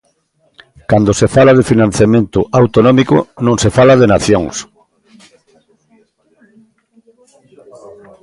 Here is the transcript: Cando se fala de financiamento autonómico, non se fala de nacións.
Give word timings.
Cando 0.91 1.11
se 1.19 1.27
fala 1.35 1.55
de 1.57 1.67
financiamento 1.71 2.39
autonómico, 2.59 3.17
non 3.45 3.55
se 3.61 3.69
fala 3.77 3.99
de 4.01 4.11
nacións. 4.15 4.55